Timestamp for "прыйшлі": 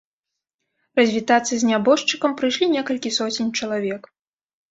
2.41-2.71